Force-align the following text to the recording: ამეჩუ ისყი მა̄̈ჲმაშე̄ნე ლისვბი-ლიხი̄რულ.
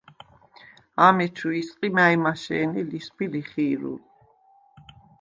ამეჩუ 1.07 1.49
ისყი 1.59 1.87
მა̄̈ჲმაშე̄ნე 1.95 2.81
ლისვბი-ლიხი̄რულ. 2.89 3.99